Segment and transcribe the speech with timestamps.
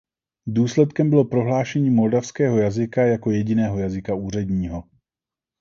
[0.47, 4.83] Důsledkem bylo prohlášení moldavského jazyka jako jediného jazyka úředního.